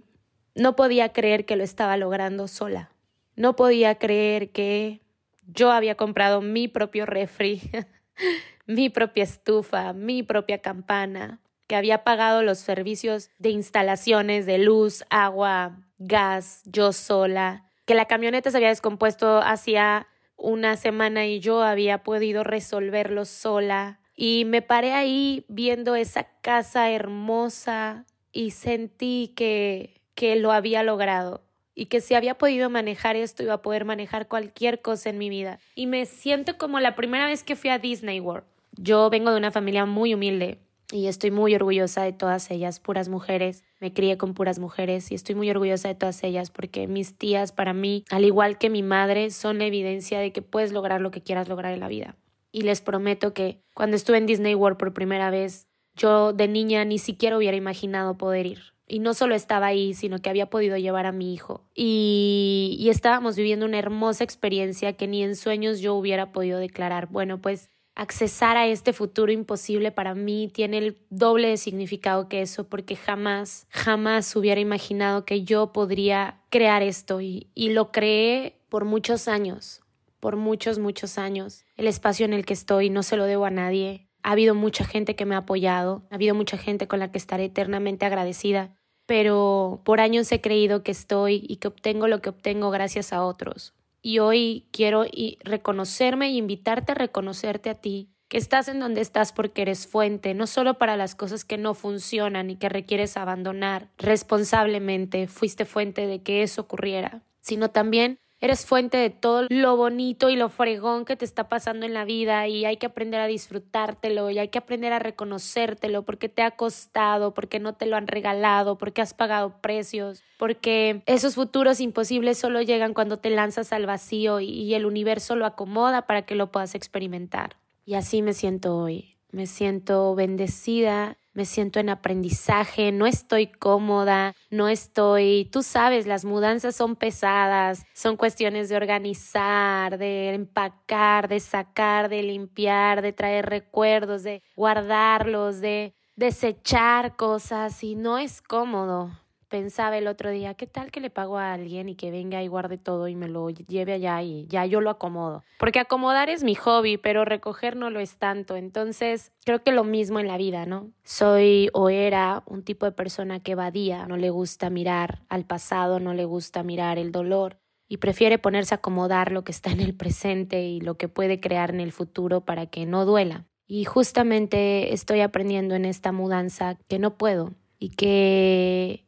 no 0.55 0.75
podía 0.75 1.13
creer 1.13 1.45
que 1.45 1.55
lo 1.55 1.63
estaba 1.63 1.95
logrando 1.95 2.47
sola. 2.47 2.94
No 3.35 3.55
podía 3.55 3.95
creer 3.95 4.51
que 4.51 5.01
yo 5.47 5.71
había 5.71 5.95
comprado 5.95 6.41
mi 6.41 6.67
propio 6.67 7.05
refri, 7.05 7.61
mi 8.65 8.89
propia 8.89 9.23
estufa, 9.23 9.93
mi 9.93 10.23
propia 10.23 10.59
campana, 10.59 11.41
que 11.67 11.75
había 11.75 12.03
pagado 12.03 12.43
los 12.43 12.59
servicios 12.59 13.29
de 13.39 13.49
instalaciones 13.49 14.45
de 14.45 14.57
luz, 14.57 15.03
agua, 15.09 15.79
gas, 15.97 16.61
yo 16.65 16.93
sola, 16.93 17.69
que 17.85 17.95
la 17.95 18.05
camioneta 18.05 18.51
se 18.51 18.57
había 18.57 18.69
descompuesto 18.69 19.39
hacía 19.39 20.07
una 20.37 20.75
semana 20.77 21.25
y 21.25 21.39
yo 21.39 21.61
había 21.61 22.03
podido 22.03 22.43
resolverlo 22.43 23.25
sola. 23.25 23.99
Y 24.15 24.45
me 24.45 24.61
paré 24.61 24.93
ahí 24.93 25.45
viendo 25.49 25.95
esa 25.95 26.27
casa 26.41 26.89
hermosa, 26.89 28.05
y 28.35 28.51
sentí 28.51 29.33
que, 29.35 30.01
que 30.13 30.35
lo 30.35 30.51
había 30.51 30.83
logrado 30.83 31.44
y 31.75 31.85
que 31.87 32.01
si 32.01 32.15
había 32.15 32.37
podido 32.37 32.69
manejar 32.69 33.15
esto 33.15 33.43
iba 33.43 33.53
a 33.53 33.61
poder 33.61 33.85
manejar 33.85 34.27
cualquier 34.27 34.81
cosa 34.81 35.09
en 35.09 35.17
mi 35.17 35.29
vida. 35.29 35.59
Y 35.75 35.87
me 35.87 36.05
siento 36.05 36.57
como 36.57 36.79
la 36.79 36.95
primera 36.95 37.27
vez 37.27 37.43
que 37.43 37.55
fui 37.55 37.69
a 37.69 37.77
Disney 37.77 38.19
World. 38.19 38.45
Yo 38.77 39.09
vengo 39.09 39.31
de 39.31 39.37
una 39.37 39.51
familia 39.51 39.85
muy 39.85 40.13
humilde 40.13 40.59
y 40.91 41.07
estoy 41.07 41.31
muy 41.31 41.55
orgullosa 41.55 42.03
de 42.03 42.13
todas 42.13 42.49
ellas, 42.51 42.79
puras 42.79 43.09
mujeres. 43.09 43.63
Me 43.79 43.93
crié 43.93 44.17
con 44.17 44.33
puras 44.33 44.59
mujeres 44.59 45.11
y 45.11 45.15
estoy 45.15 45.35
muy 45.35 45.49
orgullosa 45.49 45.89
de 45.89 45.95
todas 45.95 46.23
ellas 46.23 46.51
porque 46.51 46.87
mis 46.87 47.17
tías 47.17 47.51
para 47.51 47.73
mí, 47.73 48.05
al 48.09 48.25
igual 48.25 48.57
que 48.57 48.69
mi 48.69 48.83
madre, 48.83 49.31
son 49.31 49.59
la 49.59 49.65
evidencia 49.65 50.19
de 50.19 50.31
que 50.31 50.41
puedes 50.41 50.71
lograr 50.71 51.01
lo 51.01 51.11
que 51.11 51.21
quieras 51.21 51.49
lograr 51.49 51.73
en 51.73 51.79
la 51.81 51.87
vida. 51.87 52.15
Y 52.51 52.61
les 52.61 52.81
prometo 52.81 53.33
que 53.33 53.59
cuando 53.73 53.97
estuve 53.97 54.17
en 54.17 54.27
Disney 54.27 54.55
World 54.55 54.77
por 54.77 54.93
primera 54.93 55.29
vez, 55.29 55.67
yo 55.95 56.33
de 56.33 56.47
niña 56.47 56.85
ni 56.85 56.99
siquiera 56.99 57.37
hubiera 57.37 57.57
imaginado 57.57 58.17
poder 58.17 58.45
ir. 58.45 58.74
Y 58.87 58.99
no 58.99 59.13
solo 59.13 59.35
estaba 59.35 59.67
ahí, 59.67 59.93
sino 59.93 60.19
que 60.19 60.29
había 60.29 60.49
podido 60.49 60.77
llevar 60.77 61.05
a 61.05 61.11
mi 61.11 61.33
hijo. 61.33 61.63
Y, 61.73 62.75
y 62.79 62.89
estábamos 62.89 63.35
viviendo 63.35 63.65
una 63.65 63.79
hermosa 63.79 64.23
experiencia 64.23 64.93
que 64.93 65.07
ni 65.07 65.23
en 65.23 65.35
sueños 65.35 65.79
yo 65.79 65.95
hubiera 65.95 66.31
podido 66.31 66.59
declarar. 66.59 67.07
Bueno, 67.07 67.41
pues 67.41 67.69
accesar 67.95 68.57
a 68.57 68.67
este 68.67 68.93
futuro 68.93 69.31
imposible 69.31 69.91
para 69.91 70.13
mí 70.13 70.49
tiene 70.53 70.77
el 70.77 70.97
doble 71.09 71.47
de 71.47 71.57
significado 71.57 72.27
que 72.27 72.41
eso, 72.41 72.67
porque 72.67 72.95
jamás, 72.95 73.67
jamás 73.69 74.35
hubiera 74.35 74.59
imaginado 74.59 75.25
que 75.25 75.43
yo 75.43 75.71
podría 75.71 76.41
crear 76.49 76.83
esto 76.83 77.21
y, 77.21 77.49
y 77.55 77.69
lo 77.69 77.91
creé 77.91 78.59
por 78.69 78.83
muchos 78.83 79.27
años, 79.27 79.81
por 80.19 80.35
muchos, 80.35 80.77
muchos 80.77 81.17
años. 81.17 81.63
El 81.77 81.87
espacio 81.87 82.25
en 82.25 82.33
el 82.33 82.45
que 82.45 82.53
estoy 82.53 82.89
no 82.89 83.01
se 83.01 83.15
lo 83.15 83.25
debo 83.25 83.45
a 83.45 83.51
nadie, 83.51 84.09
Ha 84.25 84.31
habido 84.31 84.55
mucha 84.55 84.85
gente 84.85 85.15
que 85.15 85.23
me 85.23 85.35
ha 85.35 85.39
apoyado, 85.39 86.01
ha 86.09 86.15
habido 86.15 86.33
mucha 86.33 86.57
gente 86.57 86.87
con 86.87 86.97
la 86.97 87.11
que 87.11 87.19
estaré 87.19 87.45
eternamente 87.45 88.07
agradecida, 88.07 88.75
pero 89.05 89.83
por 89.85 89.99
años 89.99 90.31
he 90.31 90.41
creído 90.41 90.81
que 90.81 90.89
estoy 90.89 91.45
y 91.47 91.57
que 91.57 91.67
obtengo 91.67 92.07
lo 92.07 92.23
que 92.23 92.29
obtengo 92.29 92.71
gracias 92.71 93.13
a 93.13 93.23
otros. 93.23 93.75
Y 94.01 94.17
hoy 94.17 94.65
quiero 94.71 95.05
reconocerme 95.43 96.25
e 96.25 96.31
invitarte 96.31 96.93
a 96.93 96.95
reconocerte 96.95 97.69
a 97.69 97.75
ti, 97.75 98.09
que 98.27 98.39
estás 98.39 98.67
en 98.67 98.79
donde 98.79 99.01
estás 99.01 99.31
porque 99.31 99.61
eres 99.61 99.85
fuente, 99.85 100.33
no 100.33 100.47
solo 100.47 100.79
para 100.79 100.97
las 100.97 101.13
cosas 101.13 101.45
que 101.45 101.59
no 101.59 101.75
funcionan 101.75 102.49
y 102.49 102.55
que 102.55 102.67
requieres 102.67 103.17
abandonar 103.17 103.91
responsablemente, 103.99 105.27
fuiste 105.27 105.65
fuente 105.65 106.07
de 106.07 106.23
que 106.23 106.41
eso 106.41 106.61
ocurriera, 106.61 107.21
sino 107.41 107.69
también 107.69 108.17
Eres 108.45 108.63
fuente 108.63 108.97
de 108.97 109.09
todo 109.09 109.47
lo 109.49 109.75
bonito 109.75 110.29
y 110.29 110.35
lo 110.35 110.49
fregón 110.49 111.03
que 111.03 111.15
te 111.15 111.25
está 111.25 111.49
pasando 111.49 111.83
en 111.87 111.95
la 111.95 112.05
vida 112.05 112.47
y 112.47 112.63
hay 112.63 112.77
que 112.77 112.85
aprender 112.85 113.19
a 113.19 113.25
disfrutártelo 113.25 114.29
y 114.29 114.37
hay 114.37 114.49
que 114.49 114.59
aprender 114.59 114.93
a 114.93 114.99
reconocértelo 114.99 116.03
porque 116.03 116.29
te 116.29 116.43
ha 116.43 116.51
costado, 116.51 117.33
porque 117.33 117.59
no 117.59 117.73
te 117.73 117.87
lo 117.87 117.95
han 117.95 118.05
regalado, 118.05 118.77
porque 118.77 119.01
has 119.01 119.15
pagado 119.15 119.59
precios, 119.61 120.21
porque 120.37 121.01
esos 121.07 121.33
futuros 121.33 121.81
imposibles 121.81 122.37
solo 122.37 122.61
llegan 122.61 122.93
cuando 122.93 123.17
te 123.17 123.31
lanzas 123.31 123.73
al 123.73 123.87
vacío 123.87 124.39
y, 124.39 124.51
y 124.51 124.75
el 124.75 124.85
universo 124.85 125.35
lo 125.35 125.47
acomoda 125.47 126.03
para 126.03 126.27
que 126.27 126.35
lo 126.35 126.51
puedas 126.51 126.75
experimentar. 126.75 127.57
Y 127.83 127.95
así 127.95 128.21
me 128.21 128.33
siento 128.33 128.77
hoy. 128.77 129.17
Me 129.31 129.47
siento 129.47 130.13
bendecida 130.13 131.17
me 131.35 131.45
siento 131.45 131.79
en 131.79 131.89
aprendizaje, 131.89 132.91
no 132.91 133.05
estoy 133.05 133.47
cómoda, 133.47 134.33
no 134.49 134.69
estoy, 134.69 135.49
tú 135.51 135.61
sabes, 135.61 136.07
las 136.07 136.25
mudanzas 136.25 136.75
son 136.75 136.95
pesadas, 136.95 137.85
son 137.93 138.15
cuestiones 138.15 138.69
de 138.69 138.77
organizar, 138.77 139.97
de 139.97 140.33
empacar, 140.33 141.27
de 141.27 141.39
sacar, 141.41 142.09
de 142.09 142.23
limpiar, 142.23 143.01
de 143.01 143.13
traer 143.13 143.45
recuerdos, 143.47 144.23
de 144.23 144.41
guardarlos, 144.55 145.59
de 145.59 145.93
desechar 146.15 147.17
cosas 147.17 147.83
y 147.83 147.95
no 147.95 148.17
es 148.17 148.41
cómodo 148.41 149.11
pensaba 149.47 149.97
el 149.97 150.07
otro 150.07 150.29
día, 150.29 150.53
¿qué 150.53 150.67
tal 150.67 150.91
que 150.91 150.99
le 150.99 151.09
pago 151.09 151.37
a 151.37 151.53
alguien 151.53 151.89
y 151.89 151.95
que 151.95 152.11
venga 152.11 152.43
y 152.43 152.47
guarde 152.47 152.77
todo 152.77 153.07
y 153.07 153.15
me 153.15 153.27
lo 153.27 153.49
lleve 153.49 153.93
allá 153.93 154.21
y 154.21 154.45
ya 154.47 154.65
yo 154.65 154.81
lo 154.81 154.89
acomodo? 154.89 155.43
Porque 155.59 155.79
acomodar 155.79 156.29
es 156.29 156.43
mi 156.43 156.55
hobby, 156.55 156.97
pero 156.97 157.25
recoger 157.25 157.75
no 157.75 157.89
lo 157.89 157.99
es 157.99 158.17
tanto. 158.17 158.55
Entonces, 158.55 159.31
creo 159.45 159.63
que 159.63 159.71
lo 159.71 159.83
mismo 159.83 160.19
en 160.19 160.27
la 160.27 160.37
vida, 160.37 160.65
¿no? 160.65 160.91
Soy 161.03 161.69
o 161.73 161.89
era 161.89 162.43
un 162.45 162.63
tipo 162.63 162.85
de 162.85 162.91
persona 162.91 163.39
que 163.39 163.53
evadía, 163.53 164.05
no 164.07 164.17
le 164.17 164.29
gusta 164.29 164.69
mirar 164.69 165.23
al 165.29 165.45
pasado, 165.45 165.99
no 165.99 166.13
le 166.13 166.25
gusta 166.25 166.63
mirar 166.63 166.97
el 166.97 167.11
dolor 167.11 167.59
y 167.87 167.97
prefiere 167.97 168.37
ponerse 168.39 168.73
a 168.73 168.77
acomodar 168.77 169.31
lo 169.31 169.43
que 169.43 169.51
está 169.51 169.71
en 169.71 169.79
el 169.79 169.95
presente 169.95 170.63
y 170.63 170.81
lo 170.81 170.97
que 170.97 171.07
puede 171.07 171.39
crear 171.39 171.69
en 171.69 171.79
el 171.79 171.91
futuro 171.91 172.41
para 172.41 172.65
que 172.65 172.85
no 172.85 173.05
duela. 173.05 173.45
Y 173.67 173.85
justamente 173.85 174.93
estoy 174.93 175.21
aprendiendo 175.21 175.75
en 175.75 175.85
esta 175.85 176.11
mudanza 176.11 176.77
que 176.87 176.99
no 176.99 177.17
puedo 177.17 177.53
y 177.79 177.89
que 177.89 179.04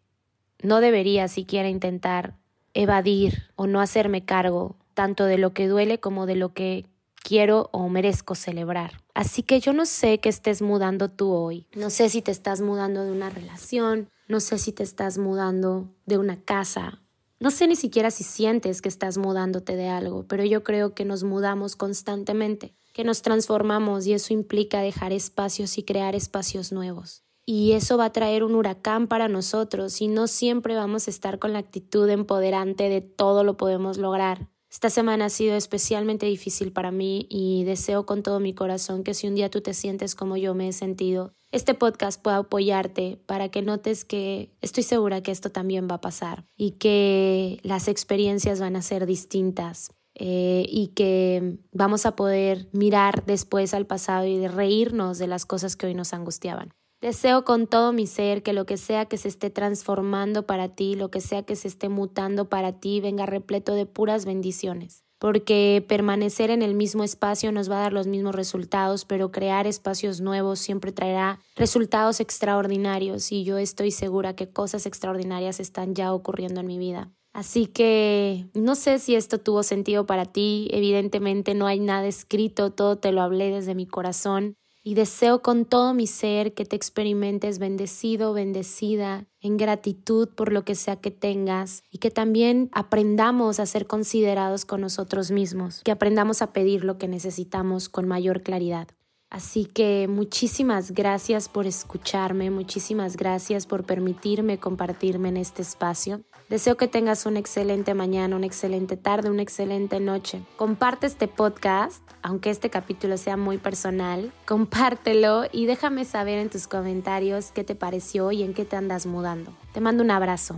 no 0.61 0.81
debería 0.81 1.27
siquiera 1.27 1.69
intentar 1.69 2.35
evadir 2.73 3.51
o 3.55 3.67
no 3.67 3.81
hacerme 3.81 4.25
cargo 4.25 4.75
tanto 4.93 5.25
de 5.25 5.37
lo 5.37 5.53
que 5.53 5.67
duele 5.67 5.99
como 5.99 6.25
de 6.25 6.35
lo 6.35 6.53
que 6.53 6.85
quiero 7.23 7.69
o 7.71 7.89
merezco 7.89 8.35
celebrar. 8.35 9.03
Así 9.13 9.43
que 9.43 9.59
yo 9.59 9.73
no 9.73 9.85
sé 9.85 10.19
qué 10.19 10.29
estés 10.29 10.61
mudando 10.61 11.09
tú 11.09 11.31
hoy. 11.31 11.67
No 11.75 11.89
sé 11.89 12.09
si 12.09 12.21
te 12.21 12.31
estás 12.31 12.61
mudando 12.61 13.03
de 13.03 13.11
una 13.11 13.29
relación, 13.29 14.09
no 14.27 14.39
sé 14.39 14.57
si 14.57 14.71
te 14.71 14.83
estás 14.83 15.17
mudando 15.17 15.93
de 16.05 16.17
una 16.17 16.41
casa. 16.41 17.01
No 17.39 17.51
sé 17.51 17.67
ni 17.67 17.75
siquiera 17.75 18.09
si 18.09 18.23
sientes 18.23 18.81
que 18.81 18.89
estás 18.89 19.17
mudándote 19.17 19.75
de 19.75 19.89
algo, 19.89 20.25
pero 20.27 20.43
yo 20.43 20.63
creo 20.63 20.95
que 20.95 21.05
nos 21.05 21.23
mudamos 21.23 21.75
constantemente, 21.75 22.73
que 22.93 23.03
nos 23.03 23.21
transformamos 23.21 24.07
y 24.07 24.13
eso 24.13 24.33
implica 24.33 24.81
dejar 24.81 25.13
espacios 25.13 25.77
y 25.77 25.83
crear 25.83 26.15
espacios 26.15 26.71
nuevos 26.71 27.26
y 27.49 27.71
eso 27.71 27.97
va 27.97 28.05
a 28.05 28.11
traer 28.11 28.43
un 28.43 28.55
huracán 28.55 29.07
para 29.07 29.29
nosotros 29.29 30.01
y 30.01 30.09
no 30.09 30.27
siempre 30.27 30.75
vamos 30.75 31.07
a 31.07 31.11
estar 31.11 31.39
con 31.39 31.53
la 31.53 31.59
actitud 31.59 32.09
empoderante 32.09 32.89
de 32.89 32.99
todo 32.99 33.45
lo 33.45 33.55
podemos 33.55 33.97
lograr. 33.97 34.49
Esta 34.69 34.89
semana 34.89 35.25
ha 35.25 35.29
sido 35.29 35.55
especialmente 35.55 36.25
difícil 36.25 36.73
para 36.73 36.91
mí 36.91 37.25
y 37.29 37.63
deseo 37.63 38.05
con 38.05 38.21
todo 38.21 38.41
mi 38.41 38.53
corazón 38.53 39.05
que 39.05 39.13
si 39.13 39.27
un 39.27 39.35
día 39.35 39.49
tú 39.49 39.61
te 39.61 39.73
sientes 39.73 40.13
como 40.13 40.35
yo 40.35 40.53
me 40.55 40.67
he 40.67 40.73
sentido, 40.73 41.31
este 41.53 41.73
podcast 41.73 42.21
pueda 42.21 42.35
apoyarte 42.35 43.17
para 43.25 43.47
que 43.47 43.61
notes 43.61 44.03
que 44.03 44.51
estoy 44.59 44.83
segura 44.83 45.23
que 45.23 45.31
esto 45.31 45.49
también 45.49 45.87
va 45.89 45.95
a 45.95 46.01
pasar 46.01 46.45
y 46.57 46.71
que 46.71 47.61
las 47.63 47.87
experiencias 47.87 48.59
van 48.59 48.75
a 48.75 48.81
ser 48.81 49.05
distintas. 49.05 49.93
Eh, 50.19 50.65
y 50.67 50.87
que 50.95 51.59
vamos 51.71 52.07
a 52.07 52.15
poder 52.15 52.69
mirar 52.71 53.23
después 53.27 53.75
al 53.75 53.85
pasado 53.85 54.25
y 54.25 54.47
reírnos 54.47 55.19
de 55.19 55.27
las 55.27 55.45
cosas 55.45 55.75
que 55.75 55.85
hoy 55.85 55.93
nos 55.93 56.11
angustiaban. 56.11 56.73
Deseo 56.99 57.45
con 57.45 57.67
todo 57.67 57.93
mi 57.93 58.07
ser 58.07 58.41
que 58.41 58.53
lo 58.53 58.65
que 58.65 58.75
sea 58.75 59.05
que 59.05 59.17
se 59.17 59.27
esté 59.27 59.51
transformando 59.51 60.47
para 60.47 60.69
ti, 60.69 60.95
lo 60.95 61.11
que 61.11 61.21
sea 61.21 61.43
que 61.43 61.55
se 61.55 61.67
esté 61.67 61.89
mutando 61.89 62.49
para 62.49 62.79
ti, 62.79 63.01
venga 63.01 63.27
repleto 63.27 63.75
de 63.75 63.85
puras 63.85 64.25
bendiciones. 64.25 65.03
Porque 65.19 65.85
permanecer 65.87 66.49
en 66.49 66.63
el 66.63 66.73
mismo 66.73 67.03
espacio 67.03 67.51
nos 67.51 67.69
va 67.69 67.77
a 67.77 67.81
dar 67.81 67.93
los 67.93 68.07
mismos 68.07 68.33
resultados, 68.33 69.05
pero 69.05 69.31
crear 69.31 69.67
espacios 69.67 70.21
nuevos 70.21 70.57
siempre 70.57 70.91
traerá 70.91 71.39
resultados 71.55 72.19
extraordinarios 72.19 73.31
y 73.31 73.43
yo 73.43 73.59
estoy 73.59 73.91
segura 73.91 74.35
que 74.35 74.49
cosas 74.49 74.87
extraordinarias 74.87 75.59
están 75.59 75.93
ya 75.93 76.11
ocurriendo 76.13 76.61
en 76.61 76.67
mi 76.67 76.79
vida. 76.79 77.11
Así 77.31 77.67
que 77.67 78.47
no 78.55 78.73
sé 78.73 78.97
si 78.97 79.13
esto 79.13 79.39
tuvo 79.39 79.61
sentido 79.61 80.07
para 80.07 80.25
ti, 80.25 80.67
evidentemente 80.71 81.53
no 81.53 81.67
hay 81.67 81.79
nada 81.79 82.07
escrito, 82.07 82.71
todo 82.71 82.97
te 82.97 83.11
lo 83.11 83.21
hablé 83.21 83.51
desde 83.51 83.75
mi 83.75 83.85
corazón 83.85 84.57
y 84.87 84.93
deseo 84.93 85.41
con 85.41 85.65
todo 85.65 85.93
mi 85.93 86.07
ser 86.07 86.53
que 86.53 86.63
te 86.63 86.77
experimentes 86.77 87.59
bendecido, 87.59 88.31
bendecida, 88.31 89.25
en 89.41 89.57
gratitud 89.57 90.29
por 90.29 90.53
lo 90.53 90.63
que 90.63 90.75
sea 90.75 90.95
que 90.95 91.11
tengas 91.11 91.83
y 91.91 91.97
que 91.97 92.09
también 92.09 92.69
aprendamos 92.71 93.59
a 93.59 93.65
ser 93.65 93.85
considerados 93.85 94.63
con 94.63 94.79
nosotros 94.79 95.29
mismos, 95.29 95.81
que 95.83 95.91
aprendamos 95.91 96.41
a 96.41 96.53
pedir 96.53 96.85
lo 96.85 96.97
que 96.97 97.09
necesitamos 97.09 97.89
con 97.89 98.07
mayor 98.07 98.43
claridad. 98.43 98.87
Así 99.29 99.65
que 99.65 100.07
muchísimas 100.07 100.91
gracias 100.91 101.49
por 101.49 101.67
escucharme, 101.67 102.49
muchísimas 102.49 103.17
gracias 103.17 103.67
por 103.67 103.83
permitirme 103.83 104.57
compartirme 104.57 105.29
en 105.29 105.37
este 105.37 105.61
espacio. 105.61 106.21
Deseo 106.49 106.77
que 106.77 106.87
tengas 106.87 107.25
una 107.25 107.39
excelente 107.39 107.93
mañana, 107.93 108.37
una 108.37 108.45
excelente 108.45 108.95
tarde, 108.95 109.29
una 109.29 109.41
excelente 109.41 109.99
noche. 109.99 110.41
Comparte 110.55 111.07
este 111.07 111.27
podcast, 111.27 112.01
aunque 112.21 112.49
este 112.49 112.69
capítulo 112.69 113.17
sea 113.17 113.35
muy 113.35 113.57
personal, 113.57 114.31
compártelo 114.45 115.43
y 115.51 115.65
déjame 115.65 116.05
saber 116.05 116.39
en 116.39 116.49
tus 116.49 116.67
comentarios 116.67 117.51
qué 117.51 117.65
te 117.65 117.75
pareció 117.75 118.31
y 118.31 118.43
en 118.43 118.53
qué 118.53 118.63
te 118.63 118.77
andas 118.77 119.05
mudando. 119.05 119.51
Te 119.73 119.81
mando 119.81 120.03
un 120.03 120.11
abrazo. 120.11 120.57